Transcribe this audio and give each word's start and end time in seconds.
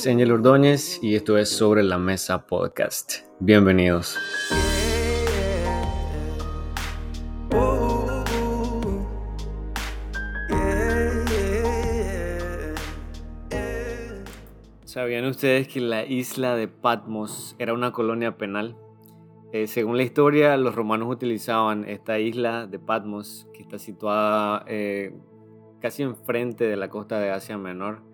es 0.00 0.06
Angel 0.06 0.32
Ordóñez 0.32 0.98
y 1.02 1.14
esto 1.14 1.36
es 1.36 1.50
Sobre 1.50 1.82
la 1.82 1.98
Mesa 1.98 2.46
Podcast. 2.46 3.18
Bienvenidos. 3.38 4.16
¿Sabían 14.84 15.26
ustedes 15.26 15.68
que 15.68 15.80
la 15.80 16.06
isla 16.06 16.56
de 16.56 16.66
Patmos 16.68 17.54
era 17.58 17.74
una 17.74 17.92
colonia 17.92 18.38
penal? 18.38 18.78
Eh, 19.52 19.66
según 19.66 19.98
la 19.98 20.04
historia, 20.04 20.56
los 20.56 20.74
romanos 20.74 21.08
utilizaban 21.10 21.84
esta 21.86 22.18
isla 22.18 22.66
de 22.66 22.78
Patmos, 22.78 23.48
que 23.52 23.60
está 23.60 23.78
situada 23.78 24.64
eh, 24.66 25.12
casi 25.80 26.04
enfrente 26.04 26.64
de 26.64 26.76
la 26.76 26.88
costa 26.88 27.20
de 27.20 27.30
Asia 27.30 27.58
Menor, 27.58 28.09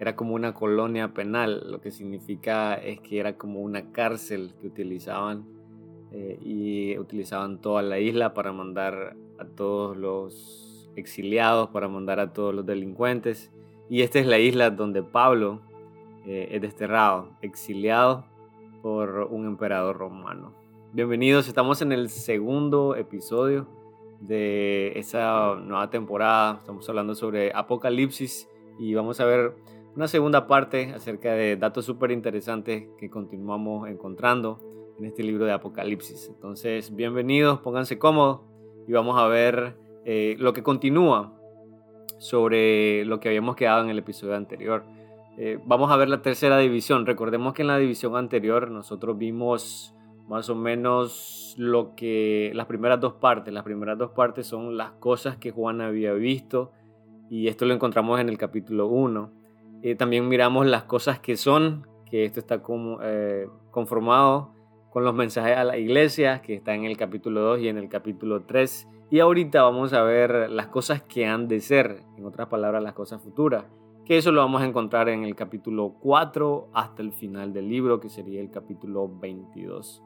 era 0.00 0.14
como 0.14 0.34
una 0.34 0.54
colonia 0.54 1.12
penal, 1.12 1.70
lo 1.70 1.80
que 1.80 1.90
significa 1.90 2.74
es 2.74 3.00
que 3.00 3.18
era 3.18 3.36
como 3.36 3.60
una 3.60 3.90
cárcel 3.90 4.54
que 4.60 4.68
utilizaban 4.68 5.44
eh, 6.12 6.38
y 6.40 6.98
utilizaban 6.98 7.60
toda 7.60 7.82
la 7.82 7.98
isla 7.98 8.32
para 8.32 8.52
mandar 8.52 9.16
a 9.38 9.44
todos 9.44 9.96
los 9.96 10.88
exiliados, 10.94 11.70
para 11.70 11.88
mandar 11.88 12.20
a 12.20 12.32
todos 12.32 12.54
los 12.54 12.64
delincuentes. 12.64 13.52
Y 13.90 14.02
esta 14.02 14.18
es 14.18 14.26
la 14.26 14.38
isla 14.38 14.70
donde 14.70 15.02
Pablo 15.02 15.62
eh, 16.26 16.48
es 16.52 16.62
desterrado, 16.62 17.30
exiliado 17.42 18.24
por 18.82 19.28
un 19.30 19.46
emperador 19.46 19.96
romano. 19.96 20.54
Bienvenidos, 20.92 21.48
estamos 21.48 21.82
en 21.82 21.90
el 21.92 22.08
segundo 22.08 22.94
episodio 22.94 23.66
de 24.20 24.92
esa 24.96 25.56
nueva 25.56 25.90
temporada. 25.90 26.58
Estamos 26.58 26.88
hablando 26.88 27.14
sobre 27.14 27.52
Apocalipsis 27.52 28.48
y 28.78 28.94
vamos 28.94 29.20
a 29.20 29.24
ver 29.24 29.54
una 29.98 30.06
segunda 30.06 30.46
parte 30.46 30.92
acerca 30.94 31.32
de 31.32 31.56
datos 31.56 31.84
súper 31.84 32.12
interesantes 32.12 32.84
que 32.98 33.10
continuamos 33.10 33.88
encontrando 33.88 34.60
en 34.96 35.06
este 35.06 35.24
libro 35.24 35.44
de 35.44 35.50
Apocalipsis. 35.50 36.28
Entonces, 36.28 36.94
bienvenidos, 36.94 37.58
pónganse 37.58 37.98
cómodos 37.98 38.42
y 38.86 38.92
vamos 38.92 39.18
a 39.18 39.26
ver 39.26 39.76
eh, 40.04 40.36
lo 40.38 40.52
que 40.52 40.62
continúa 40.62 41.36
sobre 42.18 43.04
lo 43.06 43.18
que 43.18 43.26
habíamos 43.26 43.56
quedado 43.56 43.82
en 43.82 43.90
el 43.90 43.98
episodio 43.98 44.36
anterior. 44.36 44.84
Eh, 45.36 45.58
vamos 45.66 45.90
a 45.90 45.96
ver 45.96 46.08
la 46.08 46.22
tercera 46.22 46.58
división. 46.58 47.04
Recordemos 47.04 47.52
que 47.52 47.62
en 47.62 47.68
la 47.68 47.78
división 47.78 48.14
anterior 48.14 48.70
nosotros 48.70 49.18
vimos 49.18 49.96
más 50.28 50.48
o 50.48 50.54
menos 50.54 51.56
lo 51.58 51.96
que 51.96 52.52
las 52.54 52.66
primeras 52.66 53.00
dos 53.00 53.14
partes. 53.14 53.52
Las 53.52 53.64
primeras 53.64 53.98
dos 53.98 54.12
partes 54.12 54.46
son 54.46 54.76
las 54.76 54.92
cosas 54.92 55.38
que 55.38 55.50
Juan 55.50 55.80
había 55.80 56.12
visto 56.12 56.70
y 57.28 57.48
esto 57.48 57.66
lo 57.66 57.74
encontramos 57.74 58.20
en 58.20 58.28
el 58.28 58.38
capítulo 58.38 58.86
1. 58.86 59.37
Eh, 59.82 59.94
también 59.94 60.28
miramos 60.28 60.66
las 60.66 60.84
cosas 60.84 61.20
que 61.20 61.36
son, 61.36 61.86
que 62.10 62.24
esto 62.24 62.40
está 62.40 62.62
eh, 63.02 63.46
conformado 63.70 64.52
con 64.90 65.04
los 65.04 65.14
mensajes 65.14 65.56
a 65.56 65.64
la 65.64 65.78
iglesia, 65.78 66.42
que 66.42 66.54
está 66.54 66.74
en 66.74 66.84
el 66.84 66.96
capítulo 66.96 67.40
2 67.42 67.60
y 67.60 67.68
en 67.68 67.78
el 67.78 67.88
capítulo 67.88 68.42
3. 68.42 68.88
Y 69.10 69.20
ahorita 69.20 69.62
vamos 69.62 69.92
a 69.92 70.02
ver 70.02 70.50
las 70.50 70.66
cosas 70.66 71.02
que 71.02 71.26
han 71.26 71.48
de 71.48 71.60
ser, 71.60 72.02
en 72.16 72.24
otras 72.24 72.48
palabras, 72.48 72.82
las 72.82 72.94
cosas 72.94 73.22
futuras, 73.22 73.64
que 74.04 74.18
eso 74.18 74.32
lo 74.32 74.40
vamos 74.40 74.62
a 74.62 74.66
encontrar 74.66 75.08
en 75.08 75.24
el 75.24 75.34
capítulo 75.36 75.94
4 76.00 76.70
hasta 76.72 77.02
el 77.02 77.12
final 77.12 77.52
del 77.52 77.68
libro, 77.68 78.00
que 78.00 78.08
sería 78.08 78.40
el 78.40 78.50
capítulo 78.50 79.08
22. 79.08 80.02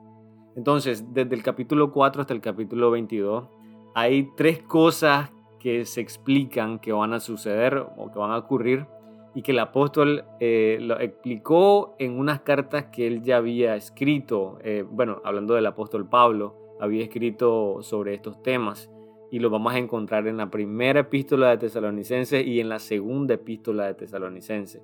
Entonces, 0.56 1.14
desde 1.14 1.34
el 1.34 1.42
capítulo 1.42 1.92
4 1.92 2.22
hasta 2.22 2.34
el 2.34 2.40
capítulo 2.40 2.90
22, 2.90 3.48
hay 3.94 4.30
tres 4.36 4.62
cosas 4.62 5.32
que 5.58 5.84
se 5.84 6.00
explican 6.00 6.78
que 6.78 6.92
van 6.92 7.12
a 7.12 7.20
suceder 7.20 7.86
o 7.96 8.10
que 8.12 8.18
van 8.18 8.32
a 8.32 8.38
ocurrir 8.38 8.86
y 9.34 9.42
que 9.42 9.52
el 9.52 9.58
apóstol 9.58 10.24
eh, 10.40 10.78
lo 10.80 11.00
explicó 11.00 11.96
en 11.98 12.18
unas 12.18 12.40
cartas 12.40 12.86
que 12.92 13.06
él 13.06 13.22
ya 13.22 13.38
había 13.38 13.76
escrito, 13.76 14.58
eh, 14.62 14.84
bueno, 14.88 15.20
hablando 15.24 15.54
del 15.54 15.66
apóstol 15.66 16.08
Pablo, 16.08 16.56
había 16.80 17.02
escrito 17.02 17.82
sobre 17.82 18.14
estos 18.14 18.42
temas 18.42 18.90
y 19.30 19.38
lo 19.38 19.48
vamos 19.48 19.72
a 19.72 19.78
encontrar 19.78 20.26
en 20.26 20.36
la 20.36 20.50
primera 20.50 21.00
epístola 21.00 21.50
de 21.50 21.58
Tesalonicenses 21.58 22.46
y 22.46 22.60
en 22.60 22.68
la 22.68 22.78
segunda 22.78 23.34
epístola 23.34 23.86
de 23.86 23.94
Tesalonicenses. 23.94 24.82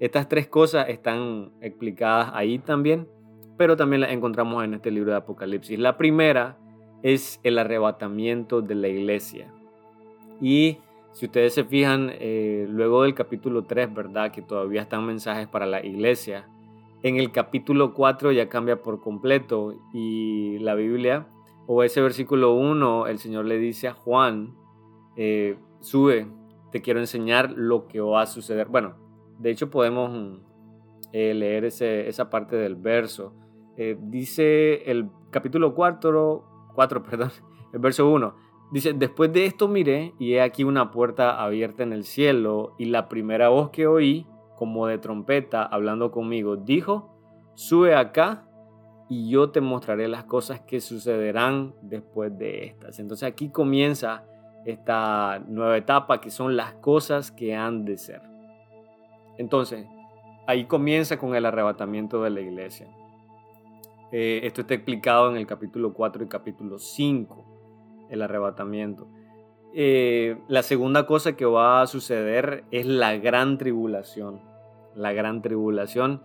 Estas 0.00 0.28
tres 0.28 0.48
cosas 0.48 0.88
están 0.88 1.52
explicadas 1.60 2.32
ahí 2.34 2.58
también, 2.58 3.06
pero 3.56 3.76
también 3.76 4.00
las 4.00 4.10
encontramos 4.10 4.64
en 4.64 4.74
este 4.74 4.90
libro 4.90 5.12
de 5.12 5.18
Apocalipsis. 5.18 5.78
La 5.78 5.96
primera 5.96 6.58
es 7.04 7.38
el 7.44 7.58
arrebatamiento 7.58 8.62
de 8.62 8.74
la 8.74 8.88
iglesia. 8.88 9.52
Y 10.40 10.78
si 11.14 11.26
ustedes 11.26 11.54
se 11.54 11.62
fijan, 11.62 12.10
eh, 12.12 12.66
luego 12.68 13.04
del 13.04 13.14
capítulo 13.14 13.64
3, 13.64 13.94
¿verdad? 13.94 14.32
Que 14.32 14.42
todavía 14.42 14.82
están 14.82 15.06
mensajes 15.06 15.46
para 15.46 15.64
la 15.64 15.84
iglesia. 15.84 16.48
En 17.04 17.16
el 17.18 17.30
capítulo 17.30 17.94
4 17.94 18.32
ya 18.32 18.48
cambia 18.48 18.82
por 18.82 19.00
completo 19.00 19.74
y 19.92 20.58
la 20.58 20.74
Biblia, 20.74 21.28
o 21.68 21.84
ese 21.84 22.00
versículo 22.00 22.54
1, 22.54 23.06
el 23.06 23.18
Señor 23.20 23.44
le 23.44 23.58
dice 23.58 23.86
a 23.86 23.94
Juan, 23.94 24.56
eh, 25.16 25.56
sube, 25.80 26.26
te 26.72 26.82
quiero 26.82 26.98
enseñar 26.98 27.52
lo 27.52 27.86
que 27.86 28.00
va 28.00 28.22
a 28.22 28.26
suceder. 28.26 28.66
Bueno, 28.66 28.96
de 29.38 29.52
hecho 29.52 29.70
podemos 29.70 30.40
eh, 31.12 31.32
leer 31.32 31.64
ese, 31.64 32.08
esa 32.08 32.28
parte 32.28 32.56
del 32.56 32.74
verso. 32.74 33.34
dice 34.00 34.90
el 34.90 35.10
capítulo 35.30 35.74
4, 35.74 36.72
4 36.74 37.02
perdón, 37.08 37.30
el 37.72 37.78
verso 37.78 38.10
1. 38.10 38.34
Dice, 38.74 38.92
después 38.92 39.32
de 39.32 39.46
esto 39.46 39.68
miré 39.68 40.14
y 40.18 40.32
he 40.32 40.42
aquí 40.42 40.64
una 40.64 40.90
puerta 40.90 41.40
abierta 41.40 41.84
en 41.84 41.92
el 41.92 42.02
cielo 42.02 42.74
y 42.76 42.86
la 42.86 43.08
primera 43.08 43.48
voz 43.48 43.70
que 43.70 43.86
oí, 43.86 44.26
como 44.56 44.88
de 44.88 44.98
trompeta, 44.98 45.62
hablando 45.62 46.10
conmigo, 46.10 46.56
dijo, 46.56 47.08
sube 47.54 47.94
acá 47.94 48.48
y 49.08 49.30
yo 49.30 49.50
te 49.50 49.60
mostraré 49.60 50.08
las 50.08 50.24
cosas 50.24 50.62
que 50.62 50.80
sucederán 50.80 51.72
después 51.82 52.36
de 52.36 52.64
estas. 52.64 52.98
Entonces 52.98 53.28
aquí 53.28 53.48
comienza 53.48 54.24
esta 54.66 55.40
nueva 55.46 55.76
etapa 55.76 56.20
que 56.20 56.30
son 56.30 56.56
las 56.56 56.72
cosas 56.74 57.30
que 57.30 57.54
han 57.54 57.84
de 57.84 57.96
ser. 57.96 58.22
Entonces, 59.38 59.86
ahí 60.48 60.64
comienza 60.64 61.16
con 61.16 61.36
el 61.36 61.46
arrebatamiento 61.46 62.24
de 62.24 62.30
la 62.30 62.40
iglesia. 62.40 62.88
Eh, 64.10 64.40
esto 64.42 64.62
está 64.62 64.74
explicado 64.74 65.30
en 65.30 65.36
el 65.36 65.46
capítulo 65.46 65.94
4 65.94 66.24
y 66.24 66.26
capítulo 66.26 66.80
5 66.80 67.53
el 68.10 68.22
arrebatamiento. 68.22 69.06
Eh, 69.76 70.36
la 70.46 70.62
segunda 70.62 71.04
cosa 71.04 71.34
que 71.34 71.44
va 71.44 71.82
a 71.82 71.86
suceder 71.88 72.64
es 72.70 72.86
la 72.86 73.16
gran 73.16 73.58
tribulación. 73.58 74.40
La 74.94 75.12
gran 75.12 75.42
tribulación. 75.42 76.22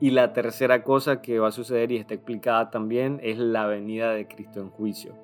Y 0.00 0.10
la 0.10 0.32
tercera 0.32 0.82
cosa 0.82 1.22
que 1.22 1.38
va 1.38 1.48
a 1.48 1.52
suceder 1.52 1.92
y 1.92 1.96
está 1.96 2.14
explicada 2.14 2.70
también 2.70 3.18
es 3.22 3.38
la 3.38 3.66
venida 3.66 4.12
de 4.12 4.26
Cristo 4.28 4.60
en 4.60 4.70
juicio. 4.70 5.14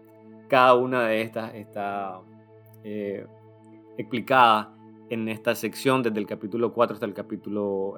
Cada 0.49 0.75
una 0.75 1.07
de 1.07 1.23
estas 1.23 1.55
está 1.55 2.21
eh, 2.85 3.27
explicada 3.99 4.75
en 5.11 5.29
esta 5.29 5.55
sección 5.55 6.03
desde 6.03 6.19
el 6.19 6.27
capítulo 6.27 6.73
4 6.73 6.95
hasta 6.95 7.07
el 7.07 7.15
capítulo 7.15 7.95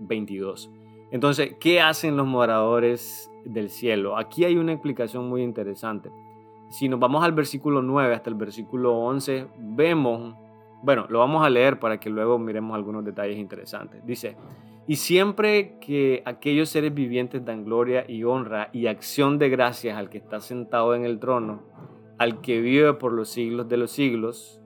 22. 0.00 0.66
Eh, 0.72 1.06
Entonces, 1.10 1.56
¿qué 1.60 1.80
hacen 1.80 2.16
los 2.16 2.26
moradores 2.26 3.30
del 3.44 3.70
cielo? 3.70 4.16
Aquí 4.16 4.44
hay 4.44 4.56
una 4.56 4.72
explicación 4.72 5.28
muy 5.28 5.42
interesante. 5.42 6.10
Si 6.74 6.88
nos 6.88 6.98
vamos 6.98 7.22
al 7.22 7.30
versículo 7.30 7.82
9 7.82 8.16
hasta 8.16 8.30
el 8.30 8.34
versículo 8.34 8.98
11, 8.98 9.46
vemos, 9.58 10.34
bueno, 10.82 11.06
lo 11.08 11.20
vamos 11.20 11.46
a 11.46 11.48
leer 11.48 11.78
para 11.78 12.00
que 12.00 12.10
luego 12.10 12.36
miremos 12.36 12.74
algunos 12.74 13.04
detalles 13.04 13.38
interesantes. 13.38 14.04
Dice, 14.04 14.36
y 14.88 14.96
siempre 14.96 15.78
que 15.78 16.24
aquellos 16.26 16.68
seres 16.68 16.92
vivientes 16.92 17.44
dan 17.44 17.64
gloria 17.64 18.04
y 18.10 18.24
honra 18.24 18.70
y 18.72 18.88
acción 18.88 19.38
de 19.38 19.50
gracias 19.50 19.96
al 19.96 20.10
que 20.10 20.18
está 20.18 20.40
sentado 20.40 20.96
en 20.96 21.04
el 21.04 21.20
trono, 21.20 21.62
al 22.18 22.40
que 22.40 22.60
vive 22.60 22.92
por 22.94 23.12
los 23.12 23.28
siglos 23.28 23.68
de 23.68 23.76
los 23.76 23.92
siglos, 23.92 24.60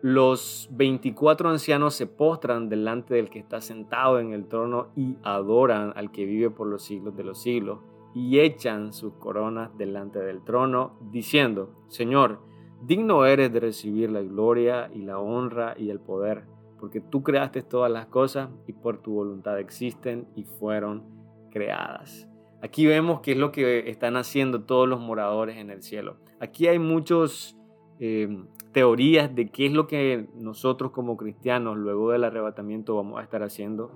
los 0.00 0.70
24 0.72 1.50
ancianos 1.50 1.92
se 1.92 2.06
postran 2.06 2.70
delante 2.70 3.12
del 3.12 3.28
que 3.28 3.40
está 3.40 3.60
sentado 3.60 4.20
en 4.20 4.32
el 4.32 4.48
trono 4.48 4.88
y 4.96 5.18
adoran 5.22 5.92
al 5.96 6.12
que 6.12 6.24
vive 6.24 6.48
por 6.48 6.66
los 6.66 6.82
siglos 6.82 7.14
de 7.14 7.24
los 7.24 7.42
siglos 7.42 7.80
y 8.14 8.40
echan 8.40 8.92
sus 8.92 9.14
coronas 9.14 9.76
delante 9.76 10.18
del 10.18 10.42
trono, 10.42 10.98
diciendo, 11.10 11.74
Señor, 11.88 12.40
digno 12.82 13.24
eres 13.24 13.52
de 13.52 13.60
recibir 13.60 14.10
la 14.10 14.22
gloria 14.22 14.90
y 14.92 15.02
la 15.02 15.18
honra 15.18 15.74
y 15.76 15.90
el 15.90 16.00
poder, 16.00 16.44
porque 16.78 17.00
tú 17.00 17.22
creaste 17.22 17.62
todas 17.62 17.90
las 17.90 18.06
cosas 18.06 18.50
y 18.66 18.72
por 18.72 18.98
tu 18.98 19.14
voluntad 19.14 19.58
existen 19.58 20.26
y 20.34 20.44
fueron 20.44 21.04
creadas. 21.50 22.28
Aquí 22.62 22.86
vemos 22.86 23.20
qué 23.20 23.32
es 23.32 23.38
lo 23.38 23.52
que 23.52 23.90
están 23.90 24.16
haciendo 24.16 24.62
todos 24.64 24.88
los 24.88 25.00
moradores 25.00 25.56
en 25.56 25.70
el 25.70 25.82
cielo. 25.82 26.16
Aquí 26.40 26.66
hay 26.66 26.78
muchas 26.78 27.56
eh, 28.00 28.44
teorías 28.72 29.34
de 29.34 29.50
qué 29.50 29.66
es 29.66 29.72
lo 29.72 29.86
que 29.86 30.28
nosotros 30.34 30.90
como 30.90 31.16
cristianos 31.16 31.78
luego 31.78 32.10
del 32.10 32.24
arrebatamiento 32.24 32.96
vamos 32.96 33.18
a 33.18 33.22
estar 33.22 33.42
haciendo. 33.42 33.90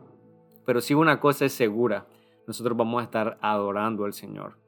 Pero 0.64 0.80
sí 0.80 0.94
una 0.94 1.20
cosa 1.20 1.44
es 1.44 1.52
segura, 1.52 2.06
nosotros 2.46 2.76
vamos 2.76 3.00
a 3.00 3.04
estar 3.04 3.38
adorando 3.40 4.04
al 4.04 4.12
Señor. 4.12 4.58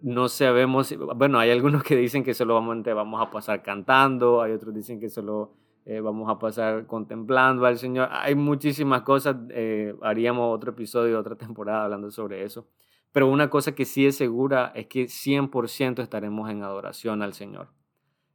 No 0.00 0.28
sabemos, 0.28 0.94
bueno, 1.16 1.38
hay 1.38 1.50
algunos 1.50 1.82
que 1.82 1.96
dicen 1.96 2.22
que 2.22 2.34
solo 2.34 2.54
vamos 2.54 3.20
a 3.20 3.30
pasar 3.30 3.62
cantando, 3.62 4.42
hay 4.42 4.52
otros 4.52 4.74
dicen 4.74 5.00
que 5.00 5.08
solo 5.08 5.54
eh, 5.90 6.00
vamos 6.00 6.28
a 6.28 6.38
pasar 6.38 6.86
contemplando 6.86 7.64
al 7.64 7.78
Señor. 7.78 8.08
Hay 8.12 8.34
muchísimas 8.34 9.02
cosas, 9.02 9.36
eh, 9.48 9.94
haríamos 10.02 10.54
otro 10.54 10.72
episodio, 10.72 11.18
otra 11.18 11.34
temporada 11.36 11.84
hablando 11.84 12.10
sobre 12.10 12.44
eso. 12.44 12.68
Pero 13.10 13.26
una 13.26 13.48
cosa 13.48 13.74
que 13.74 13.86
sí 13.86 14.06
es 14.06 14.16
segura 14.16 14.70
es 14.74 14.86
que 14.86 15.04
100% 15.04 16.02
estaremos 16.02 16.50
en 16.50 16.62
adoración 16.62 17.22
al 17.22 17.32
Señor. 17.32 17.68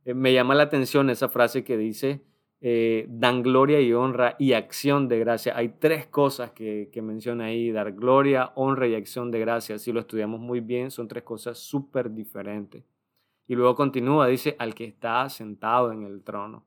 Eh, 0.04 0.16
me 0.16 0.34
llama 0.34 0.56
la 0.56 0.64
atención 0.64 1.10
esa 1.10 1.30
frase 1.30 1.64
que 1.64 1.78
dice, 1.78 2.26
dan 2.64 3.44
gloria 3.44 3.82
y 3.82 3.92
honra 3.92 4.36
y 4.40 4.54
acción 4.54 5.10
de 5.10 5.20
gracia. 5.20 5.58
Hay 5.58 5.70
tres 5.80 6.08
cosas 6.08 6.52
que, 6.52 6.90
que 6.94 7.02
menciona 7.02 7.46
ahí, 7.46 7.72
dar 7.72 7.92
gloria, 7.92 8.54
honra 8.56 8.88
y 8.88 8.96
acción 8.96 9.32
de 9.32 9.40
gracia. 9.40 9.78
Si 9.78 9.92
lo 9.92 10.00
estudiamos 10.00 10.40
muy 10.40 10.62
bien, 10.62 10.90
son 10.90 11.10
tres 11.10 11.24
cosas 11.24 11.58
súper 11.58 12.14
diferentes. 12.14 12.86
Y 13.48 13.56
luego 13.56 13.76
continúa, 13.76 14.28
dice, 14.28 14.56
al 14.60 14.74
que 14.74 14.86
está 14.86 15.28
sentado 15.30 15.92
en 15.92 16.04
el 16.04 16.24
trono. 16.24 16.66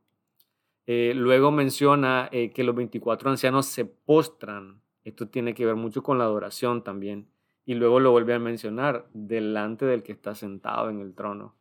Eh, 0.87 1.13
luego 1.17 1.51
menciona 1.51 2.29
eh, 2.31 2.53
que 2.53 2.63
los 2.63 2.75
24 2.75 3.31
ancianos 3.31 3.67
se 3.67 3.85
postran. 3.85 4.81
Esto 5.05 5.29
tiene 5.29 5.55
que 5.55 5.67
ver 5.67 5.77
mucho 5.77 6.03
con 6.03 6.19
la 6.19 6.25
adoración 6.25 6.85
también. 6.85 7.29
Y 7.65 7.75
luego 7.75 7.99
lo 7.99 8.13
vuelve 8.13 8.35
a 8.35 8.39
mencionar 8.39 9.09
delante 9.13 9.87
del 9.87 10.03
que 10.03 10.13
está 10.13 10.35
sentado 10.35 10.91
en 10.91 11.01
el 11.01 11.15
trono. 11.15 11.57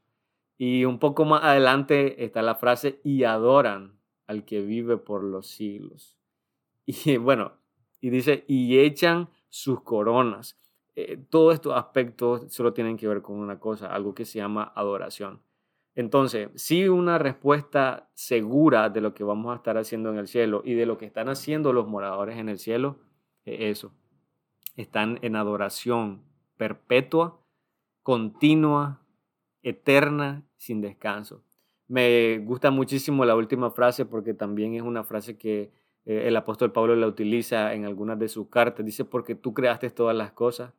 Y 0.58 0.86
un 0.86 1.00
poco 1.00 1.26
más 1.26 1.44
adelante 1.44 2.24
está 2.24 2.42
la 2.42 2.56
frase 2.56 3.02
y 3.04 3.24
adoran 3.24 3.95
al 4.28 4.46
que 4.46 4.62
vive 4.62 4.98
por 4.98 5.24
los 5.24 5.48
siglos. 5.48 6.18
Y 6.88 7.18
bueno, 7.18 7.54
y 8.00 8.12
dice, 8.12 8.46
y 8.48 8.78
echan 8.78 9.30
sus 9.50 9.82
coronas. 9.82 10.60
Eh, 10.96 11.18
todos 11.30 11.56
estos 11.56 11.74
aspectos 11.74 12.54
solo 12.54 12.74
tienen 12.74 12.98
que 12.98 13.08
ver 13.08 13.24
con 13.24 13.38
una 13.38 13.60
cosa, 13.60 13.94
algo 13.94 14.14
que 14.14 14.26
se 14.26 14.38
llama 14.38 14.72
adoración. 14.76 15.42
Entonces, 15.96 16.50
sí 16.56 16.88
una 16.88 17.18
respuesta 17.18 18.10
segura 18.14 18.90
de 18.90 19.02
lo 19.02 19.14
que 19.14 19.24
vamos 19.24 19.54
a 19.54 19.56
estar 19.56 19.78
haciendo 19.78 20.12
en 20.12 20.18
el 20.18 20.28
cielo 20.28 20.62
y 20.64 20.74
de 20.74 20.86
lo 20.86 20.98
que 20.98 21.06
están 21.06 21.30
haciendo 21.30 21.74
los 21.74 21.88
moradores 21.88 22.38
en 22.38 22.50
el 22.50 22.60
cielo, 22.60 23.00
es 23.46 23.78
eso. 23.78 23.94
Están 24.76 25.20
en 25.22 25.36
adoración 25.36 26.22
perpetua, 26.58 27.40
continua, 28.04 29.02
eterna, 29.64 30.44
sin 30.58 30.82
descanso. 30.82 31.44
Me 31.88 32.40
gusta 32.40 32.72
muchísimo 32.72 33.26
la 33.26 33.36
última 33.36 33.72
frase 33.72 34.06
porque 34.06 34.34
también 34.34 34.74
es 34.74 34.82
una 34.82 35.04
frase 35.04 35.38
que 35.38 35.72
eh, 36.06 36.28
el 36.28 36.36
apóstol 36.36 36.72
Pablo 36.72 36.96
la 36.96 37.08
utiliza 37.08 37.74
en 37.74 37.86
algunas 37.86 38.18
de 38.18 38.28
sus 38.28 38.50
cartas. 38.50 38.86
Dice, 38.86 39.06
porque 39.06 39.36
tú 39.36 39.54
creaste 39.54 39.90
todas 39.90 40.16
las 40.16 40.32
cosas 40.32 40.74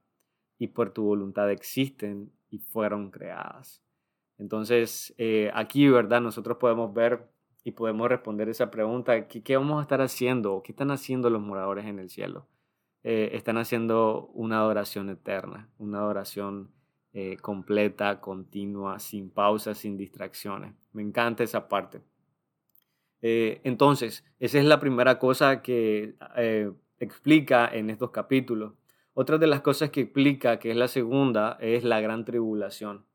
y 0.58 0.68
por 0.68 0.90
tu 0.90 1.04
voluntad 1.04 1.50
existen 1.50 2.32
y 2.50 2.58
fueron 2.58 3.10
creadas. 3.10 3.82
Entonces, 4.38 5.14
eh, 5.18 5.50
aquí, 5.54 5.88
¿verdad? 5.88 6.20
Nosotros 6.20 6.58
podemos 6.58 6.92
ver 6.92 7.28
y 7.64 7.72
podemos 7.72 8.08
responder 8.08 8.48
esa 8.48 8.70
pregunta, 8.70 9.26
¿qué, 9.26 9.56
vamos 9.56 9.80
a 9.80 9.82
estar 9.82 10.00
haciendo? 10.00 10.62
¿Qué 10.62 10.72
están 10.72 10.90
haciendo 10.90 11.30
los 11.30 11.42
moradores 11.42 11.86
en 11.86 11.98
el 11.98 12.10
cielo? 12.10 12.46
Eh, 13.02 13.30
están 13.32 13.56
haciendo 13.58 14.30
una 14.34 14.58
adoración 14.58 15.10
eterna, 15.10 15.68
una 15.78 15.98
adoración 15.98 16.70
eh, 17.18 17.38
completa, 17.40 18.20
continua, 18.20 18.98
sin 18.98 19.30
pausas, 19.30 19.78
sin 19.78 19.96
distracciones. 19.96 20.74
Me 20.92 21.00
encanta 21.00 21.42
esa 21.44 21.66
parte. 21.66 22.02
entonces, 23.22 24.22
esa 24.38 24.58
es 24.58 24.66
la 24.66 24.78
primera 24.78 25.18
cosa 25.18 25.62
que 25.62 26.14
explica 27.00 27.66
en 27.72 27.88
estos 27.88 28.10
capítulos. 28.10 28.74
Otra 29.14 29.38
de 29.38 29.46
las 29.46 29.62
cosas 29.62 29.88
que 29.90 30.02
explica, 30.02 30.58
que 30.58 30.70
es 30.70 30.76
la 30.76 30.88
segunda, 30.88 31.56
es 31.58 31.84
la 31.84 32.02
gran 32.02 32.26
tribulación. 32.26 33.06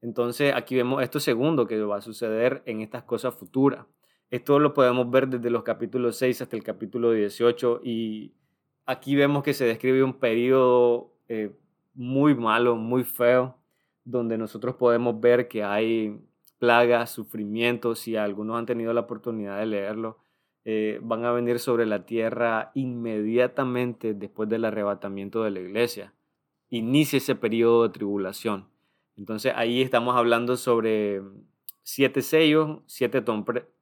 Entonces 0.00 0.54
aquí 0.54 0.74
vemos 0.74 1.02
esto 1.02 1.20
segundo 1.20 1.66
que 1.66 1.78
va 1.82 1.98
a 1.98 2.00
suceder 2.00 2.62
en 2.64 2.80
estas 2.80 3.02
cosas 3.02 3.34
futuras. 3.34 3.84
Esto 4.30 4.58
lo 4.58 4.72
podemos 4.72 5.10
ver 5.10 5.28
desde 5.28 5.50
los 5.50 5.62
capítulos 5.62 6.16
6 6.16 6.40
hasta 6.42 6.56
el 6.56 6.62
capítulo 6.62 7.12
18 7.12 7.82
y 7.84 8.32
aquí 8.86 9.16
vemos 9.16 9.42
que 9.42 9.52
se 9.52 9.66
describe 9.66 10.02
un 10.02 10.14
periodo 10.14 11.12
eh, 11.28 11.52
muy 11.94 12.34
malo, 12.34 12.76
muy 12.76 13.04
feo, 13.04 13.56
donde 14.04 14.38
nosotros 14.38 14.76
podemos 14.76 15.20
ver 15.20 15.48
que 15.48 15.62
hay 15.62 16.20
plagas, 16.58 17.10
sufrimientos, 17.10 18.06
y 18.06 18.16
algunos 18.16 18.58
han 18.58 18.66
tenido 18.66 18.92
la 18.92 19.00
oportunidad 19.00 19.58
de 19.58 19.66
leerlo, 19.66 20.18
eh, 20.64 21.00
van 21.02 21.24
a 21.24 21.32
venir 21.32 21.58
sobre 21.58 21.86
la 21.86 22.04
tierra 22.04 22.70
inmediatamente 22.74 24.12
después 24.12 24.48
del 24.48 24.66
arrebatamiento 24.66 25.42
de 25.42 25.50
la 25.50 25.60
iglesia. 25.60 26.12
Inicia 26.68 27.16
ese 27.16 27.34
periodo 27.34 27.84
de 27.84 27.88
tribulación. 27.90 28.68
Entonces 29.16 29.52
ahí 29.56 29.80
estamos 29.80 30.16
hablando 30.16 30.56
sobre 30.56 31.22
siete 31.82 32.22
sellos, 32.22 32.80
siete 32.86 33.22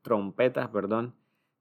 trompetas, 0.02 0.69
perdón, 0.69 1.14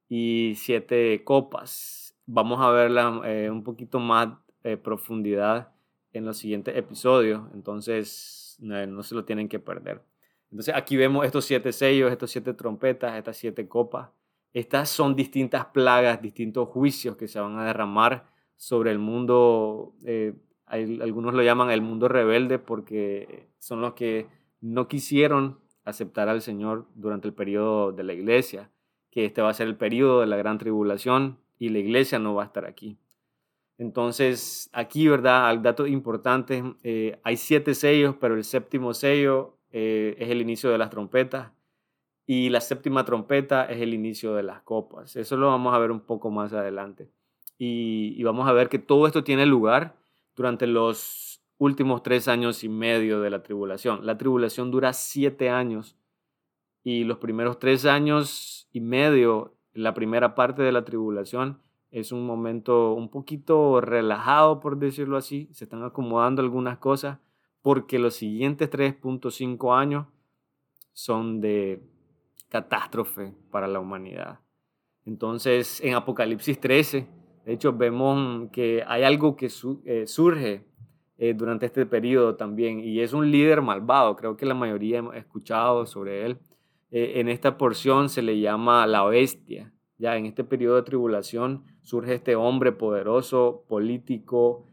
y 0.07 0.53
siete 0.55 1.23
copas. 1.23 2.15
Vamos 2.25 2.59
a 2.61 2.69
verla 2.69 3.21
eh, 3.25 3.49
un 3.49 3.63
poquito 3.63 3.99
más 3.99 4.29
eh, 4.63 4.77
profundidad 4.77 5.71
en 6.13 6.25
los 6.25 6.37
siguientes 6.37 6.75
episodios, 6.75 7.43
entonces 7.53 8.57
no 8.59 9.03
se 9.03 9.15
lo 9.15 9.25
tienen 9.25 9.49
que 9.49 9.59
perder. 9.59 10.01
Entonces 10.51 10.73
aquí 10.75 10.95
vemos 10.95 11.25
estos 11.25 11.45
siete 11.45 11.71
sellos, 11.71 12.11
estos 12.11 12.31
siete 12.31 12.53
trompetas, 12.53 13.17
estas 13.17 13.37
siete 13.37 13.67
copas. 13.67 14.09
Estas 14.53 14.89
son 14.89 15.15
distintas 15.15 15.65
plagas, 15.65 16.21
distintos 16.21 16.69
juicios 16.69 17.17
que 17.17 17.27
se 17.27 17.39
van 17.39 17.59
a 17.59 17.65
derramar 17.65 18.25
sobre 18.55 18.91
el 18.91 18.97
mundo 18.97 19.93
eh, 20.05 20.33
algunos 20.67 21.33
lo 21.33 21.43
llaman 21.43 21.71
el 21.71 21.81
mundo 21.81 22.07
rebelde 22.07 22.59
porque 22.59 23.47
son 23.59 23.81
los 23.81 23.93
que 23.93 24.27
no 24.61 24.87
quisieron 24.87 25.59
aceptar 25.85 26.27
al 26.27 26.41
Señor 26.41 26.87
durante 26.95 27.27
el 27.27 27.33
periodo 27.33 27.93
de 27.93 28.03
la 28.03 28.13
iglesia, 28.13 28.69
que 29.09 29.25
este 29.25 29.41
va 29.41 29.49
a 29.49 29.53
ser 29.53 29.67
el 29.67 29.77
periodo 29.77 30.19
de 30.19 30.27
la 30.27 30.35
gran 30.35 30.57
tribulación 30.57 31.37
y 31.57 31.69
la 31.69 31.79
iglesia 31.79 32.19
no 32.19 32.35
va 32.35 32.43
a 32.43 32.47
estar 32.47 32.65
aquí. 32.65 32.97
Entonces, 33.77 34.69
aquí, 34.73 35.07
¿verdad? 35.07 35.47
Al 35.47 35.61
dato 35.61 35.85
importante, 35.85 36.63
eh, 36.83 37.19
hay 37.23 37.37
siete 37.37 37.75
sellos, 37.75 38.15
pero 38.19 38.35
el 38.35 38.43
séptimo 38.43 38.93
sello 38.93 39.57
eh, 39.71 40.15
es 40.17 40.29
el 40.29 40.41
inicio 40.41 40.71
de 40.71 40.77
las 40.77 40.89
trompetas 40.89 41.51
y 42.25 42.49
la 42.49 42.59
séptima 42.59 43.05
trompeta 43.05 43.65
es 43.65 43.79
el 43.81 43.93
inicio 43.93 44.33
de 44.33 44.43
las 44.43 44.61
copas. 44.63 45.15
Eso 45.15 45.37
lo 45.37 45.47
vamos 45.47 45.73
a 45.73 45.77
ver 45.77 45.91
un 45.91 46.01
poco 46.01 46.31
más 46.31 46.53
adelante. 46.53 47.09
y 47.59 48.21
vamos 48.23 48.47
a 48.47 48.53
ver 48.53 48.69
que 48.69 48.77
todo 48.77 49.07
esto 49.07 49.23
tiene 49.23 49.45
lugar 49.47 49.95
durante 50.35 50.67
los 50.67 51.41
últimos 51.57 52.03
tres 52.03 52.27
años 52.27 52.63
y 52.63 52.69
medio 52.69 53.21
de 53.21 53.29
la 53.29 53.43
tribulación. 53.43 54.05
La 54.05 54.17
tribulación 54.17 54.71
dura 54.71 54.93
siete 54.93 55.49
años 55.49 55.97
y 56.83 57.03
los 57.03 57.17
primeros 57.17 57.59
tres 57.59 57.85
años 57.85 58.69
y 58.71 58.79
medio, 58.79 59.55
la 59.73 59.93
primera 59.93 60.35
parte 60.35 60.61
de 60.61 60.71
la 60.71 60.85
tribulación, 60.85 61.61
es 61.91 62.11
un 62.11 62.25
momento 62.25 62.93
un 62.93 63.09
poquito 63.09 63.81
relajado, 63.81 64.59
por 64.59 64.77
decirlo 64.77 65.17
así. 65.17 65.49
Se 65.51 65.63
están 65.63 65.83
acomodando 65.83 66.41
algunas 66.41 66.77
cosas 66.77 67.19
porque 67.61 67.99
los 67.99 68.15
siguientes 68.15 68.69
3.5 68.69 69.77
años 69.77 70.07
son 70.93 71.41
de 71.41 71.81
catástrofe 72.49 73.33
para 73.51 73.67
la 73.67 73.79
humanidad. 73.79 74.39
Entonces, 75.05 75.81
en 75.81 75.95
Apocalipsis 75.95 76.59
13, 76.59 77.07
de 77.45 77.53
hecho, 77.53 77.71
vemos 77.71 78.49
que 78.51 78.83
hay 78.85 79.03
algo 79.03 79.37
que 79.37 79.49
eh, 79.85 80.05
surge 80.05 80.65
eh, 81.17 81.33
durante 81.33 81.65
este 81.65 81.85
periodo 81.85 82.35
también 82.35 82.81
y 82.81 82.99
es 82.99 83.13
un 83.13 83.31
líder 83.31 83.61
malvado. 83.61 84.17
Creo 84.17 84.35
que 84.35 84.45
la 84.45 84.53
mayoría 84.53 84.97
hemos 84.97 85.15
escuchado 85.15 85.85
sobre 85.85 86.25
él. 86.25 86.37
Eh, 86.91 87.13
en 87.21 87.29
esta 87.29 87.57
porción 87.57 88.09
se 88.09 88.21
le 88.21 88.39
llama 88.39 88.85
la 88.85 89.05
bestia. 89.05 89.73
Ya 89.97 90.17
en 90.17 90.25
este 90.25 90.43
periodo 90.43 90.75
de 90.75 90.83
tribulación 90.83 91.63
surge 91.87 92.15
este 92.15 92.35
hombre 92.35 92.73
poderoso, 92.73 93.63
político, 93.69 94.65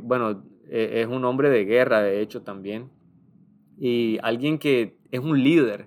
bueno, 0.00 0.42
es 0.70 1.06
un 1.06 1.22
hombre 1.26 1.50
de 1.50 1.66
guerra, 1.66 2.00
de 2.00 2.22
hecho, 2.22 2.40
también. 2.40 2.88
Y 3.76 4.16
alguien 4.22 4.58
que 4.58 4.96
es 5.10 5.20
un 5.20 5.44
líder 5.44 5.86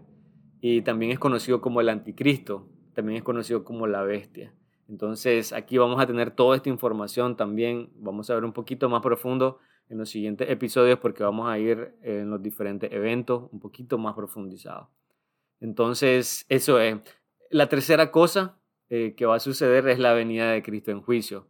y 0.62 0.84
también 0.84 1.12
es 1.12 1.18
conocido 1.18 1.60
como 1.60 1.82
el 1.82 1.90
anticristo, 1.90 2.68
también 2.94 3.18
es 3.18 3.24
conocido 3.24 3.64
como 3.64 3.88
la 3.88 4.04
bestia. 4.04 4.54
Entonces 4.88 5.54
aquí 5.54 5.80
vamos 5.80 6.00
a 6.00 6.06
tener 6.06 6.30
toda 6.30 6.56
esta 6.56 6.70
información 6.70 7.36
también, 7.36 7.90
vamos 7.96 8.30
a 8.30 8.36
ver 8.36 8.46
un 8.46 8.54
poquito 8.54 8.90
más 8.90 9.02
profundo 9.02 9.58
en 9.90 9.98
los 9.98 10.12
siguientes 10.12 10.52
episodios 10.52 11.00
porque 11.00 11.24
vamos 11.24 11.50
a 11.50 11.58
ir 11.58 11.96
en 12.04 12.30
los 12.30 12.44
diferentes 12.44 12.92
eventos 12.92 13.50
un 13.52 13.60
poquito 13.60 13.98
más 13.98 14.14
profundizado. 14.14 14.92
Entonces 15.62 16.46
eso 16.48 16.80
es. 16.80 17.00
La 17.50 17.70
tercera 17.70 18.12
cosa 18.12 18.60
eh, 18.90 19.16
que 19.16 19.26
va 19.26 19.36
a 19.36 19.40
suceder 19.40 19.88
es 19.88 20.00
la 20.00 20.14
venida 20.14 20.52
de 20.52 20.64
Cristo 20.64 20.92
en 20.92 21.02
juicio. 21.02 21.48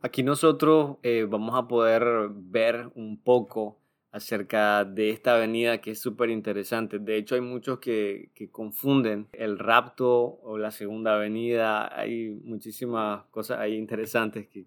Aquí 0.00 0.22
nosotros 0.22 0.96
eh, 1.02 1.26
vamos 1.28 1.54
a 1.54 1.68
poder 1.68 2.28
ver 2.32 2.90
un 2.94 3.22
poco 3.22 3.78
acerca 4.10 4.84
de 4.84 5.10
esta 5.10 5.36
avenida 5.36 5.80
que 5.80 5.92
es 5.92 6.00
súper 6.00 6.28
interesante. 6.28 6.98
De 6.98 7.16
hecho, 7.16 7.34
hay 7.34 7.40
muchos 7.40 7.78
que, 7.78 8.30
confunden 8.50 9.28
el 9.32 9.58
rapto 9.58 10.40
o 10.42 10.58
la 10.58 10.70
segunda 10.70 11.14
avenida. 11.14 11.98
Hay 11.98 12.30
muchísimas 12.44 13.24
cosas 13.30 13.58
ahí 13.58 13.74
interesantes 13.76 14.48
que, 14.48 14.66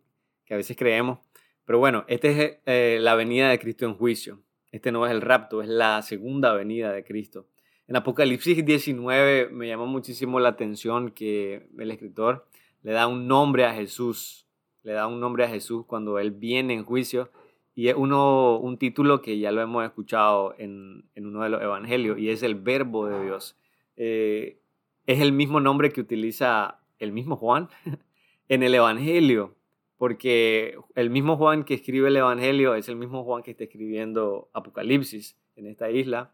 a 0.50 0.56
veces 0.56 0.76
creemos. 0.76 1.20
Pero 1.66 1.80
bueno, 1.80 2.06
esta 2.08 2.28
es 2.28 2.60
eh, 2.66 2.98
la 3.02 3.16
venida 3.16 3.50
de 3.50 3.60
Cristo 3.60 3.86
en 3.86 3.96
juicio. 3.96 4.42
Este 4.72 4.92
no 4.92 5.06
es 5.06 5.12
el 5.12 5.22
rapto, 5.22 5.62
es 5.62 5.70
la 5.70 6.02
segunda 6.02 6.54
venida 6.54 6.92
de 6.92 7.04
Cristo. 7.04 7.48
En 7.88 7.96
Apocalipsis 7.96 8.66
19 8.66 9.50
me 9.52 9.68
llama 9.68 9.86
muchísimo 9.86 10.40
la 10.40 10.50
atención 10.50 11.12
que 11.12 11.68
el 11.78 11.92
escritor 11.92 12.48
le 12.82 12.94
da 12.94 13.06
un 13.06 13.28
nombre 13.28 13.66
a 13.66 13.76
Jesús, 13.76 14.48
le 14.82 14.94
da 14.94 15.06
un 15.06 15.20
nombre 15.20 15.44
a 15.44 15.50
Jesús 15.50 15.86
cuando 15.86 16.18
Él 16.18 16.32
viene 16.32 16.74
en 16.74 16.84
juicio 16.84 17.30
y 17.76 17.90
es 17.90 17.96
uno, 17.96 18.58
un 18.58 18.80
título 18.80 19.22
que 19.22 19.38
ya 19.38 19.52
lo 19.52 19.62
hemos 19.62 19.86
escuchado 19.86 20.56
en, 20.58 21.04
uno 21.16 21.44
de 21.44 21.50
los 21.50 21.62
evangelios 21.62 22.18
y 22.18 22.30
es 22.30 22.42
el 22.42 22.56
verbo 22.56 23.08
de 23.08 23.24
Dios. 23.24 23.56
Eh, 23.98 24.58
es 25.06 25.22
el 25.22 25.32
mismo 25.32 25.60
nombre 25.60 25.92
que 25.92 26.02
utiliza 26.02 26.80
el 26.98 27.12
mismo 27.12 27.36
Juan 27.36 27.70
en 28.50 28.64
el 28.64 28.74
evangelio, 28.74 29.54
porque 29.98 30.76
el 30.96 31.12
mismo 31.12 31.38
Juan 31.38 31.64
que 31.64 31.76
escribe 31.76 32.08
el 32.08 32.18
evangelio 32.18 32.74
es 32.74 32.90
el 32.90 32.96
mismo 32.96 33.24
Juan 33.24 33.44
que 33.44 33.52
está 33.52 33.66
escribiendo 33.66 34.50
Apocalipsis 34.54 35.38
en 35.56 35.68
esta 35.68 35.92
isla 35.92 36.32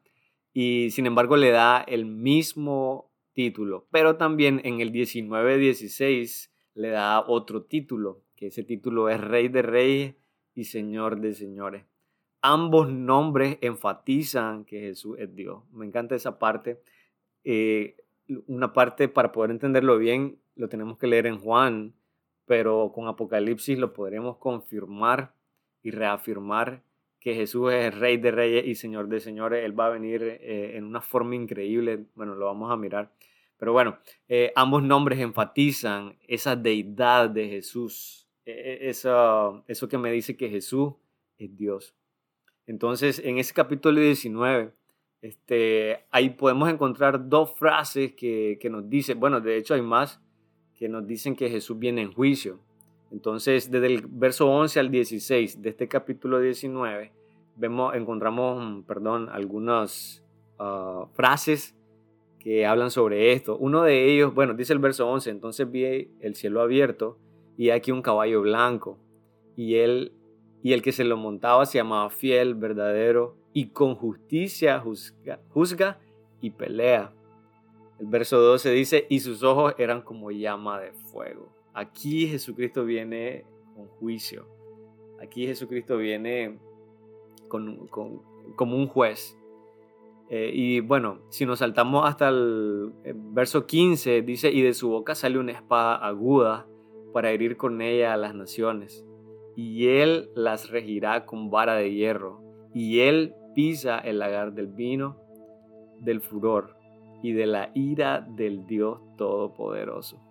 y 0.53 0.91
sin 0.91 1.05
embargo 1.05 1.37
le 1.37 1.51
da 1.51 1.81
el 1.81 2.05
mismo 2.05 3.11
título, 3.33 3.87
pero 3.91 4.17
también 4.17 4.61
en 4.63 4.81
el 4.81 4.91
19-16 4.91 6.49
le 6.75 6.89
da 6.89 7.23
otro 7.25 7.63
título, 7.63 8.21
que 8.35 8.47
ese 8.47 8.63
título 8.63 9.09
es 9.09 9.21
Rey 9.21 9.47
de 9.47 9.61
Reyes 9.61 10.15
y 10.53 10.65
Señor 10.65 11.21
de 11.21 11.33
señores. 11.33 11.85
Ambos 12.41 12.91
nombres 12.91 13.57
enfatizan 13.61 14.65
que 14.65 14.79
Jesús 14.79 15.17
es 15.19 15.33
Dios. 15.35 15.63
Me 15.71 15.85
encanta 15.85 16.15
esa 16.15 16.39
parte. 16.39 16.81
Eh, 17.43 17.97
una 18.47 18.73
parte 18.73 19.07
para 19.07 19.31
poder 19.31 19.51
entenderlo 19.51 19.97
bien 19.97 20.39
lo 20.55 20.69
tenemos 20.69 20.97
que 20.97 21.07
leer 21.07 21.27
en 21.27 21.39
Juan, 21.39 21.93
pero 22.45 22.91
con 22.93 23.07
Apocalipsis 23.07 23.77
lo 23.77 23.93
podremos 23.93 24.37
confirmar 24.37 25.33
y 25.83 25.91
reafirmar 25.91 26.83
que 27.21 27.35
Jesús 27.35 27.71
es 27.71 27.97
Rey 27.97 28.17
de 28.17 28.31
Reyes 28.31 28.65
y 28.65 28.73
Señor 28.73 29.07
de 29.07 29.19
Señores. 29.19 29.63
Él 29.63 29.79
va 29.79 29.85
a 29.85 29.89
venir 29.91 30.23
eh, 30.23 30.75
en 30.75 30.85
una 30.85 31.01
forma 31.01 31.35
increíble. 31.35 32.05
Bueno, 32.15 32.33
lo 32.33 32.47
vamos 32.47 32.71
a 32.71 32.75
mirar. 32.75 33.11
Pero 33.57 33.73
bueno, 33.73 33.99
eh, 34.27 34.51
ambos 34.55 34.81
nombres 34.81 35.19
enfatizan 35.19 36.17
esa 36.27 36.55
deidad 36.55 37.29
de 37.29 37.47
Jesús 37.47 38.27
e, 38.43 38.51
e, 38.51 38.89
eso, 38.89 39.63
eso 39.67 39.87
que 39.87 39.99
me 39.99 40.11
dice 40.11 40.35
que 40.35 40.49
Jesús 40.49 40.93
es 41.37 41.55
Dios. 41.55 41.95
Entonces, 42.65 43.19
en 43.19 43.37
ese 43.37 43.53
capítulo 43.53 44.01
19, 44.01 44.73
este, 45.21 46.05
ahí 46.09 46.31
podemos 46.31 46.71
encontrar 46.71 47.29
dos 47.29 47.53
frases 47.53 48.13
que, 48.13 48.57
que 48.59 48.69
nos 48.71 48.89
dicen, 48.89 49.19
bueno, 49.19 49.39
de 49.39 49.57
hecho 49.57 49.75
hay 49.75 49.83
más, 49.83 50.19
que 50.73 50.89
nos 50.89 51.05
dicen 51.05 51.35
que 51.35 51.51
Jesús 51.51 51.77
viene 51.77 52.01
en 52.01 52.11
juicio. 52.11 52.59
Entonces, 53.11 53.69
desde 53.69 53.87
el 53.87 54.03
verso 54.07 54.49
11 54.49 54.79
al 54.79 54.89
16 54.89 55.61
de 55.61 55.69
este 55.69 55.87
capítulo 55.87 56.39
19, 56.39 57.11
vemos, 57.57 57.93
encontramos, 57.95 58.83
perdón, 58.85 59.29
algunas 59.29 60.23
ah, 60.59 61.07
frases 61.13 61.75
que 62.39 62.65
hablan 62.65 62.89
sobre 62.89 63.33
esto. 63.33 63.57
Uno 63.57 63.83
de 63.83 64.11
ellos, 64.11 64.33
bueno, 64.33 64.53
dice 64.53 64.73
el 64.73 64.79
verso 64.79 65.09
11, 65.09 65.29
entonces 65.29 65.69
vi 65.69 66.09
el 66.21 66.35
cielo 66.35 66.61
abierto 66.61 67.17
y 67.57 67.69
aquí 67.69 67.91
un 67.91 68.01
caballo 68.01 68.41
blanco. 68.41 68.97
Y 69.55 69.75
él 69.75 70.13
y 70.63 70.73
el 70.73 70.81
que 70.81 70.91
se 70.91 71.03
lo 71.03 71.17
montaba 71.17 71.65
se 71.65 71.77
llamaba 71.79 72.09
fiel, 72.09 72.55
verdadero 72.55 73.35
y 73.53 73.67
con 73.67 73.95
justicia 73.95 74.79
juzga, 74.79 75.39
juzga 75.49 75.99
y 76.39 76.51
pelea. 76.51 77.13
El 77.99 78.07
verso 78.07 78.39
12 78.39 78.71
dice, 78.71 79.05
y 79.09 79.19
sus 79.19 79.43
ojos 79.43 79.75
eran 79.77 80.01
como 80.01 80.31
llama 80.31 80.79
de 80.79 80.91
fuego. 80.91 81.60
Aquí 81.73 82.27
Jesucristo 82.27 82.85
viene 82.85 83.45
con 83.75 83.87
juicio. 83.87 84.47
Aquí 85.21 85.45
Jesucristo 85.45 85.97
viene 85.97 86.59
con, 87.47 87.87
como 88.55 88.75
un 88.75 88.87
juez. 88.87 89.37
Eh, 90.29 90.51
y 90.53 90.79
bueno, 90.79 91.19
si 91.29 91.45
nos 91.45 91.59
saltamos 91.59 92.07
hasta 92.07 92.29
el, 92.29 92.93
el 93.03 93.15
verso 93.15 93.65
15, 93.65 94.21
dice, 94.21 94.51
y 94.51 94.61
de 94.61 94.73
su 94.73 94.89
boca 94.89 95.13
sale 95.13 95.37
una 95.37 95.51
espada 95.51 95.95
aguda 95.95 96.67
para 97.11 97.31
herir 97.31 97.57
con 97.57 97.81
ella 97.81 98.13
a 98.13 98.17
las 98.17 98.33
naciones, 98.33 99.05
y 99.57 99.87
él 99.87 100.29
las 100.33 100.69
regirá 100.69 101.25
con 101.25 101.49
vara 101.49 101.75
de 101.75 101.93
hierro, 101.93 102.41
y 102.73 103.01
él 103.01 103.33
pisa 103.53 103.99
el 103.99 104.19
lagar 104.19 104.53
del 104.53 104.67
vino, 104.67 105.17
del 105.99 106.21
furor 106.21 106.77
y 107.21 107.33
de 107.33 107.45
la 107.45 107.71
ira 107.75 108.21
del 108.21 108.65
Dios 108.65 108.99
Todopoderoso. 109.17 110.30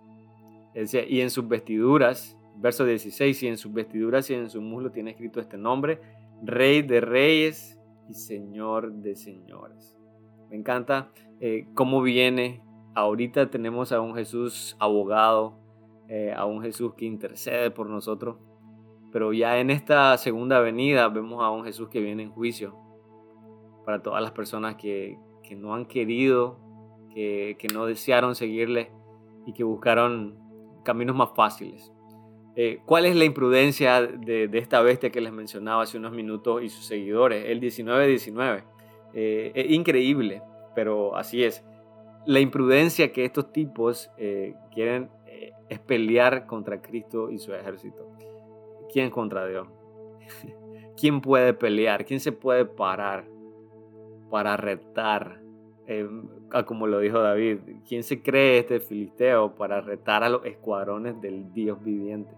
Y 0.73 1.21
en 1.21 1.29
sus 1.29 1.47
vestiduras, 1.47 2.37
verso 2.55 2.85
16, 2.85 3.43
y 3.43 3.47
en 3.47 3.57
sus 3.57 3.73
vestiduras 3.73 4.29
y 4.29 4.35
en 4.35 4.49
su 4.49 4.61
muslo 4.61 4.91
tiene 4.91 5.11
escrito 5.11 5.39
este 5.39 5.57
nombre, 5.57 5.99
Rey 6.43 6.81
de 6.81 7.01
Reyes 7.01 7.79
y 8.09 8.13
Señor 8.13 8.93
de 8.93 9.15
Señores. 9.15 9.97
Me 10.49 10.57
encanta 10.57 11.11
eh, 11.39 11.67
cómo 11.73 12.01
viene. 12.01 12.61
Ahorita 12.93 13.49
tenemos 13.49 13.91
a 13.91 14.01
un 14.01 14.15
Jesús 14.15 14.75
abogado, 14.79 15.57
eh, 16.07 16.33
a 16.35 16.45
un 16.45 16.61
Jesús 16.61 16.93
que 16.95 17.05
intercede 17.05 17.71
por 17.71 17.87
nosotros. 17.87 18.37
Pero 19.11 19.33
ya 19.33 19.59
en 19.59 19.69
esta 19.69 20.17
segunda 20.17 20.59
venida 20.59 21.07
vemos 21.09 21.43
a 21.43 21.51
un 21.51 21.63
Jesús 21.63 21.89
que 21.89 22.01
viene 22.01 22.23
en 22.23 22.31
juicio 22.31 22.75
para 23.85 24.01
todas 24.01 24.21
las 24.21 24.31
personas 24.31 24.75
que, 24.75 25.17
que 25.43 25.55
no 25.55 25.73
han 25.73 25.85
querido, 25.85 26.59
que, 27.13 27.57
que, 27.59 27.67
no 27.67 27.85
desearon 27.85 28.35
seguirle 28.35 28.91
y 29.45 29.53
que 29.53 29.63
buscaron 29.63 30.40
caminos 30.83 31.15
más 31.15 31.29
fáciles. 31.35 31.91
Eh, 32.55 32.79
¿Cuál 32.85 33.05
es 33.05 33.15
la 33.15 33.23
imprudencia 33.23 34.01
de, 34.01 34.49
esta 34.53 34.81
bestia 34.81 35.09
que 35.09 35.21
les 35.21 35.31
mencionaba 35.31 35.83
hace 35.83 35.97
unos 35.97 36.11
minutos 36.11 36.63
y 36.63 36.69
sus 36.69 36.85
seguidores? 36.85 37.45
El 37.47 37.61
19-19. 37.61 38.63
Eh, 39.13 39.65
increíble, 39.69 40.41
pero 40.75 41.15
así 41.15 41.43
es. 41.43 41.63
La 42.25 42.39
imprudencia 42.39 43.11
que 43.11 43.25
estos 43.25 43.51
tipos 43.51 44.11
quieren 44.73 45.09
es 45.69 45.79
pelear 45.79 46.45
contra 46.45 46.81
Cristo 46.81 47.31
y 47.31 47.39
su 47.39 47.53
ejército. 47.53 48.11
¿Quién 48.91 49.09
contra 49.09 49.47
Dios? 49.47 49.67
¿Quién 50.97 51.21
puede 51.21 51.53
pelear? 51.53 52.05
¿Quién 52.05 52.19
se 52.19 52.31
puede 52.31 52.65
parar 52.65 53.25
para 54.29 54.57
retar? 54.57 55.40
Eh, 55.87 56.07
como 56.65 56.87
lo 56.87 56.99
dijo 56.99 57.19
David, 57.19 57.59
¿quién 57.87 58.03
se 58.03 58.21
cree 58.21 58.59
este 58.59 58.79
filisteo 58.79 59.55
para 59.55 59.81
retar 59.81 60.23
a 60.23 60.29
los 60.29 60.45
escuadrones 60.45 61.19
del 61.21 61.51
Dios 61.53 61.83
viviente? 61.83 62.31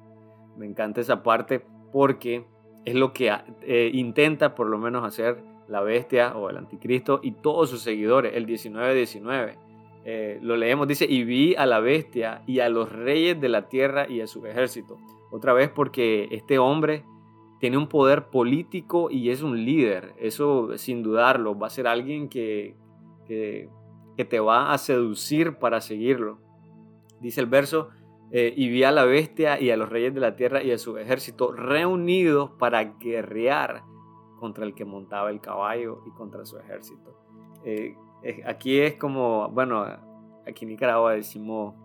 Me 0.58 0.66
encanta 0.66 1.02
esa 1.02 1.24
parte 1.24 1.64
porque 1.92 2.46
es 2.86 2.96
lo 2.96 3.14
que 3.14 3.32
eh, 3.62 3.92
intenta 3.94 4.56
por 4.56 4.68
lo 4.68 4.78
menos 4.78 5.04
hacer 5.04 5.44
la 5.68 5.82
bestia 5.82 6.36
o 6.36 6.50
el 6.50 6.58
anticristo 6.58 7.20
y 7.24 7.32
todos 7.32 7.70
sus 7.70 7.82
seguidores, 7.82 8.36
el 8.36 8.46
19-19 8.46 9.58
eh, 10.06 10.38
lo 10.42 10.58
leemos, 10.58 10.88
dice, 10.88 11.06
y 11.10 11.24
vi 11.24 11.56
a 11.56 11.66
la 11.66 11.80
bestia 11.80 12.44
y 12.46 12.60
a 12.60 12.70
los 12.70 12.92
reyes 12.92 13.40
de 13.40 13.50
la 13.50 13.70
tierra 13.70 14.08
y 14.10 14.20
a 14.22 14.28
su 14.28 14.46
ejército. 14.46 14.98
Otra 15.32 15.54
vez 15.54 15.70
porque 15.70 16.28
este 16.32 16.60
hombre 16.60 17.06
tiene 17.60 17.78
un 17.78 17.88
poder 17.88 18.26
político 18.26 19.10
y 19.10 19.30
es 19.30 19.42
un 19.42 19.64
líder. 19.64 20.14
Eso 20.20 20.78
sin 20.78 21.04
dudarlo, 21.04 21.58
va 21.58 21.68
a 21.68 21.70
ser 21.70 21.88
alguien 21.88 22.28
que, 22.28 22.76
que, 23.25 23.70
te 24.30 24.39
va 24.39 24.72
a 24.72 24.77
seducir 24.77 25.58
para 25.58 25.82
seguirlo. 25.82 26.39
Dice 27.20 27.42
el 27.42 27.48
verso, 27.48 27.89
eh, 28.32 28.53
y 28.56 28.70
vi 28.70 28.84
a 28.84 28.92
la 28.92 29.06
bestia 29.06 29.60
y 29.60 29.72
a 29.72 29.77
los 29.77 29.89
reyes 29.89 30.13
de 30.13 30.20
la 30.20 30.36
tierra 30.36 30.62
y 30.63 30.72
a 30.72 30.77
su 30.77 30.98
ejército 30.98 31.51
reunidos 31.51 32.51
para 32.60 32.84
guerrear 32.84 33.84
contra 34.39 34.65
el 34.65 34.75
que 34.75 34.86
montaba 34.86 35.30
el 35.30 35.42
caballo 35.42 36.03
y 36.06 36.12
contra 36.12 36.46
su 36.46 36.58
ejército. 36.58 37.18
Eh, 37.65 37.96
Aquí 38.46 38.80
es 38.80 38.96
como, 38.96 39.50
bueno, 39.50 39.86
aquí 40.48 40.63
en 40.63 40.70
Nicaragua 40.70 41.13
decimos 41.13 41.75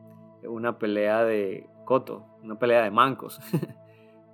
una 0.45 0.79
pelea 0.79 1.25
de 1.25 1.69
coto, 1.85 2.27
una 2.43 2.59
pelea 2.59 2.83
de 2.83 2.91
mancos. 2.91 3.41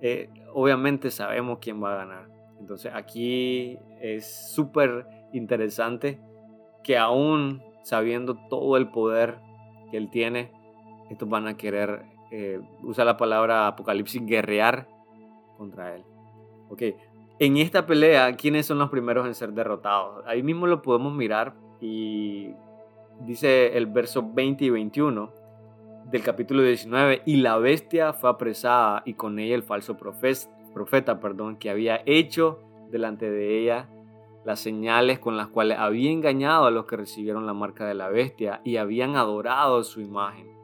Eh, 0.00 0.28
obviamente 0.52 1.10
sabemos 1.10 1.60
quién 1.62 1.82
va 1.82 1.94
a 1.94 1.96
ganar. 1.96 2.28
Entonces 2.60 2.92
aquí 2.94 3.78
es 4.02 4.50
súper 4.52 5.06
interesante 5.32 6.20
que 6.84 6.96
aún 6.96 7.62
sabiendo 7.82 8.36
todo 8.48 8.76
el 8.76 8.88
poder 8.88 9.38
que 9.90 9.96
él 9.96 10.10
tiene, 10.10 10.52
estos 11.10 11.28
van 11.28 11.48
a 11.48 11.56
querer, 11.56 12.04
eh, 12.30 12.60
usa 12.82 13.04
la 13.04 13.16
palabra 13.16 13.66
apocalipsis, 13.66 14.24
guerrear 14.24 14.88
contra 15.58 15.96
él. 15.96 16.04
Ok, 16.68 16.82
en 17.38 17.56
esta 17.56 17.86
pelea, 17.86 18.32
¿quiénes 18.36 18.66
son 18.66 18.78
los 18.78 18.90
primeros 18.90 19.26
en 19.26 19.34
ser 19.34 19.52
derrotados? 19.52 20.24
Ahí 20.26 20.42
mismo 20.42 20.66
lo 20.66 20.82
podemos 20.82 21.12
mirar 21.12 21.54
y 21.80 22.52
dice 23.20 23.76
el 23.76 23.86
verso 23.86 24.24
20 24.32 24.64
y 24.64 24.70
21 24.70 25.32
del 26.10 26.22
capítulo 26.22 26.62
19, 26.62 27.22
y 27.24 27.36
la 27.36 27.58
bestia 27.58 28.12
fue 28.12 28.30
apresada 28.30 29.02
y 29.04 29.14
con 29.14 29.38
ella 29.38 29.54
el 29.54 29.62
falso 29.62 29.96
profeta, 29.96 31.18
perdón, 31.18 31.56
que 31.56 31.70
había 31.70 32.02
hecho 32.06 32.60
delante 32.90 33.30
de 33.30 33.58
ella 33.58 33.88
las 34.44 34.60
señales 34.60 35.18
con 35.18 35.36
las 35.36 35.48
cuales 35.48 35.78
había 35.78 36.10
engañado 36.10 36.66
a 36.66 36.70
los 36.70 36.84
que 36.84 36.96
recibieron 36.96 37.46
la 37.46 37.54
marca 37.54 37.86
de 37.86 37.94
la 37.94 38.08
bestia 38.08 38.60
y 38.64 38.76
habían 38.76 39.16
adorado 39.16 39.82
su 39.84 40.00
imagen. 40.00 40.54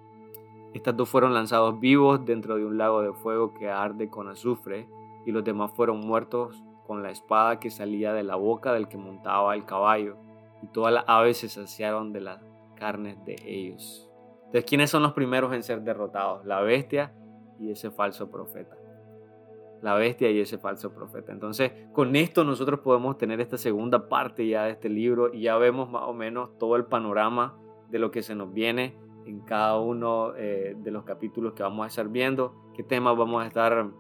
Estas 0.74 0.96
dos 0.96 1.08
fueron 1.08 1.34
lanzados 1.34 1.80
vivos 1.80 2.24
dentro 2.24 2.56
de 2.56 2.64
un 2.64 2.78
lago 2.78 3.02
de 3.02 3.12
fuego 3.12 3.54
que 3.54 3.68
arde 3.68 4.08
con 4.08 4.28
azufre 4.28 4.88
y 5.26 5.32
los 5.32 5.42
demás 5.42 5.72
fueron 5.72 6.00
muertos 6.00 6.62
con 6.86 7.02
la 7.02 7.10
espada 7.10 7.58
que 7.58 7.70
salía 7.70 8.12
de 8.12 8.22
la 8.22 8.36
boca 8.36 8.72
del 8.72 8.88
que 8.88 8.96
montaba 8.96 9.54
el 9.54 9.64
caballo 9.64 10.16
y 10.62 10.66
todas 10.68 10.92
las 10.92 11.04
aves 11.06 11.38
se 11.38 11.48
saciaron 11.48 12.12
de 12.12 12.20
las 12.20 12.42
carnes 12.76 13.16
de 13.24 13.36
ellos. 13.44 14.08
Entonces, 14.46 14.64
¿quiénes 14.64 14.90
son 14.90 15.02
los 15.02 15.12
primeros 15.12 15.52
en 15.54 15.62
ser 15.62 15.82
derrotados? 15.82 16.44
La 16.44 16.60
bestia 16.60 17.12
y 17.58 17.70
ese 17.70 17.90
falso 17.90 18.30
profeta. 18.30 18.79
La 19.82 19.94
bestia 19.94 20.30
y 20.30 20.40
ese 20.40 20.58
falso 20.58 20.92
profeta. 20.92 21.32
Entonces, 21.32 21.72
con 21.92 22.14
esto 22.16 22.44
nosotros 22.44 22.80
podemos 22.80 23.16
tener 23.16 23.40
esta 23.40 23.56
segunda 23.56 24.08
parte 24.08 24.46
ya 24.46 24.64
de 24.64 24.72
este 24.72 24.88
libro 24.88 25.32
y 25.32 25.42
ya 25.42 25.56
vemos 25.56 25.90
más 25.90 26.02
o 26.06 26.12
menos 26.12 26.58
todo 26.58 26.76
el 26.76 26.84
panorama 26.84 27.58
de 27.88 27.98
lo 27.98 28.10
que 28.10 28.22
se 28.22 28.34
nos 28.34 28.52
viene 28.52 28.98
en 29.26 29.40
cada 29.40 29.78
uno 29.78 30.34
eh, 30.36 30.74
de 30.76 30.90
los 30.90 31.04
capítulos 31.04 31.54
que 31.54 31.62
vamos 31.62 31.84
a 31.84 31.88
estar 31.88 32.08
viendo, 32.08 32.54
qué 32.74 32.82
temas 32.82 33.16
vamos 33.16 33.42
a 33.42 33.46
estar 33.46 33.90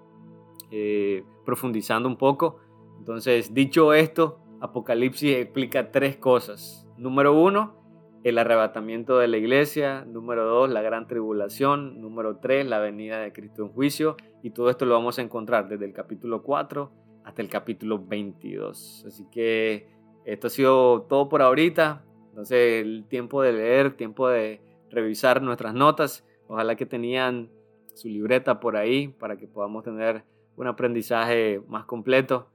eh, 0.70 1.24
profundizando 1.44 2.08
un 2.08 2.16
poco. 2.16 2.58
Entonces, 2.98 3.54
dicho 3.54 3.92
esto, 3.94 4.38
Apocalipsis 4.60 5.36
explica 5.36 5.90
tres 5.90 6.16
cosas. 6.16 6.86
Número 6.98 7.38
uno, 7.38 7.79
el 8.22 8.38
arrebatamiento 8.38 9.18
de 9.18 9.28
la 9.28 9.38
iglesia. 9.38 10.04
Número 10.04 10.44
dos, 10.44 10.70
la 10.70 10.82
gran 10.82 11.06
tribulación. 11.06 12.00
Número 12.00 12.36
tres, 12.38 12.66
la 12.66 12.78
venida 12.78 13.20
de 13.20 13.32
Cristo 13.32 13.62
en 13.62 13.68
juicio. 13.70 14.16
Y 14.42 14.50
todo 14.50 14.70
esto 14.70 14.84
lo 14.84 14.94
vamos 14.94 15.18
a 15.18 15.22
encontrar 15.22 15.68
desde 15.68 15.84
el 15.84 15.92
capítulo 15.92 16.42
4 16.42 16.92
hasta 17.24 17.42
el 17.42 17.48
capítulo 17.48 18.04
22. 18.04 19.04
Así 19.06 19.26
que 19.30 19.88
esto 20.24 20.46
ha 20.46 20.50
sido 20.50 21.02
todo 21.02 21.28
por 21.28 21.42
ahorita. 21.42 22.04
Entonces, 22.30 22.82
el 22.82 23.06
tiempo 23.08 23.42
de 23.42 23.52
leer, 23.52 23.96
tiempo 23.96 24.28
de 24.28 24.60
revisar 24.90 25.42
nuestras 25.42 25.74
notas. 25.74 26.26
Ojalá 26.46 26.76
que 26.76 26.86
tenían 26.86 27.50
su 27.94 28.08
libreta 28.08 28.60
por 28.60 28.76
ahí 28.76 29.08
para 29.08 29.36
que 29.36 29.46
podamos 29.46 29.84
tener 29.84 30.24
un 30.56 30.66
aprendizaje 30.66 31.62
más 31.68 31.84
completo 31.86 32.48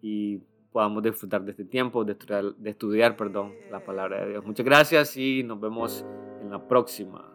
y 0.00 0.42
podamos 0.72 1.02
disfrutar 1.02 1.42
de 1.44 1.52
este 1.52 1.64
tiempo, 1.64 2.04
de 2.04 2.16
estudiar, 2.64 3.16
perdón, 3.16 3.54
la 3.70 3.84
palabra 3.84 4.24
de 4.24 4.30
Dios. 4.30 4.44
Muchas 4.44 4.64
gracias 4.64 5.16
y 5.16 5.42
nos 5.42 5.60
vemos 5.60 6.04
en 6.40 6.50
la 6.50 6.66
próxima. 6.66 7.32